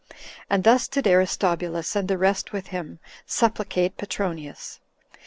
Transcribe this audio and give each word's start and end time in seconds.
And 0.49 0.63
thus 0.63 0.87
did 0.87 1.05
Aristobulus, 1.05 1.95
and 1.95 2.07
the 2.07 2.17
rest 2.17 2.51
with 2.51 2.69
him, 2.69 2.97
supplicate 3.27 3.97
Petronius. 3.97 4.79